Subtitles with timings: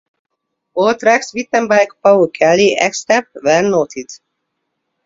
[0.73, 4.07] All tracks written by Paul Kelly, except where noted.